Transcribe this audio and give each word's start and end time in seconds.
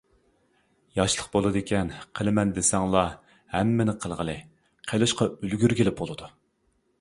ياشلىق 0.99 1.27
بولىدىكەن، 1.35 1.91
قىلىمەن 2.19 2.53
دېسەڭلا 2.55 3.03
ھەممىنى 3.57 3.95
قىلغىلى، 4.07 4.37
قىلىشقا 4.93 5.29
ئۈلگۈرگىلى 5.37 5.95
بولىدۇ. 6.03 6.33